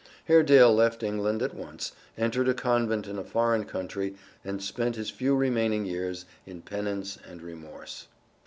[0.27, 5.11] Haredale left England at once, entered a convent in a foreign country and spent his
[5.11, 8.07] few remaining years in penance and remorse.